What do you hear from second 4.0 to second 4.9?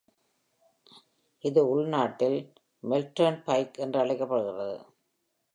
அழைக்கப்படுகிறது.